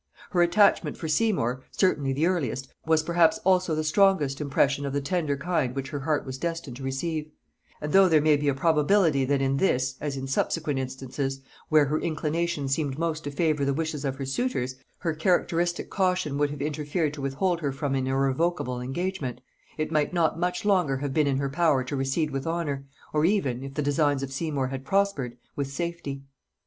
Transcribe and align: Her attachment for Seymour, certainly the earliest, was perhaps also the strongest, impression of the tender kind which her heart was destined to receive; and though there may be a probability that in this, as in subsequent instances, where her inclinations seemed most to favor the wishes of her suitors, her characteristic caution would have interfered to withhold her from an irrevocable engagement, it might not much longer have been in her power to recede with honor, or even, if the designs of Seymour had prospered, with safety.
Her 0.31 0.41
attachment 0.41 0.97
for 0.97 1.07
Seymour, 1.07 1.61
certainly 1.69 2.11
the 2.11 2.25
earliest, 2.25 2.67
was 2.87 3.03
perhaps 3.03 3.37
also 3.43 3.75
the 3.75 3.83
strongest, 3.83 4.41
impression 4.41 4.83
of 4.83 4.93
the 4.93 4.99
tender 4.99 5.37
kind 5.37 5.75
which 5.75 5.91
her 5.91 5.99
heart 5.99 6.25
was 6.25 6.39
destined 6.39 6.75
to 6.77 6.83
receive; 6.83 7.29
and 7.79 7.93
though 7.93 8.09
there 8.09 8.19
may 8.19 8.35
be 8.35 8.47
a 8.47 8.55
probability 8.55 9.25
that 9.25 9.43
in 9.43 9.57
this, 9.57 9.97
as 10.01 10.17
in 10.17 10.25
subsequent 10.25 10.79
instances, 10.79 11.41
where 11.69 11.85
her 11.85 11.99
inclinations 11.99 12.73
seemed 12.73 12.97
most 12.97 13.23
to 13.25 13.29
favor 13.29 13.63
the 13.63 13.75
wishes 13.75 14.03
of 14.03 14.15
her 14.15 14.25
suitors, 14.25 14.73
her 14.97 15.13
characteristic 15.13 15.91
caution 15.91 16.39
would 16.39 16.49
have 16.49 16.63
interfered 16.63 17.13
to 17.13 17.21
withhold 17.21 17.59
her 17.59 17.71
from 17.71 17.93
an 17.93 18.07
irrevocable 18.07 18.81
engagement, 18.81 19.39
it 19.77 19.91
might 19.91 20.11
not 20.15 20.35
much 20.39 20.65
longer 20.65 20.97
have 20.97 21.13
been 21.13 21.27
in 21.27 21.37
her 21.37 21.47
power 21.47 21.83
to 21.83 21.95
recede 21.95 22.31
with 22.31 22.47
honor, 22.47 22.87
or 23.13 23.23
even, 23.23 23.63
if 23.63 23.75
the 23.75 23.83
designs 23.83 24.23
of 24.23 24.33
Seymour 24.33 24.69
had 24.69 24.83
prospered, 24.83 25.37
with 25.55 25.67
safety. 25.67 26.23